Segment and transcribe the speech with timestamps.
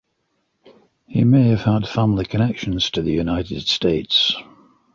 [1.05, 4.35] He may have had family connections to the United States.